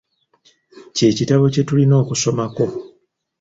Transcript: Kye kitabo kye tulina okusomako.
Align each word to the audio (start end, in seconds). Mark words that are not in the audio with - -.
Kye 0.95 1.07
kitabo 1.17 1.45
kye 1.53 1.61
tulina 1.67 1.95
okusomako. 2.01 2.65